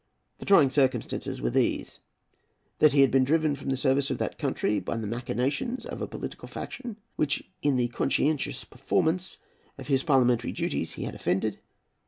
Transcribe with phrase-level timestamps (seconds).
[0.39, 4.79] The "trying circumstances" were these,—that he had been driven from the service of that country
[4.79, 9.37] by the machinations of a political faction, which, in the conscientious performance
[9.77, 11.59] of his parliamentary duties, he had offended.